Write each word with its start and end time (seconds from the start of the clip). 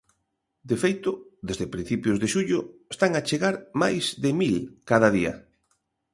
De 0.69 0.77
feito, 0.83 1.11
desde 1.47 1.71
principios 1.75 2.17
de 2.21 2.27
xullo 2.33 2.59
están 2.93 3.11
a 3.15 3.25
chegar 3.29 3.55
máis 3.81 4.05
de 4.23 4.31
mil 4.41 4.55
cada 4.89 5.09
día. 5.17 5.33